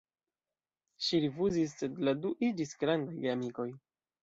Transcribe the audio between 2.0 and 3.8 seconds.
la du iĝis grandaj geamikoj.